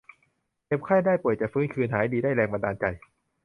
[0.65, 2.85] เจ็บไข้ได้ป่วยจะฟื้นคืนหายดี ได้แรงบันดาลใจ